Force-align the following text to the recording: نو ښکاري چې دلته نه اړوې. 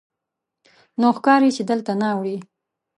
نو 0.99 1.07
ښکاري 1.17 1.49
چې 1.57 1.63
دلته 1.69 1.91
نه 2.01 2.07
اړوې. 2.13 2.37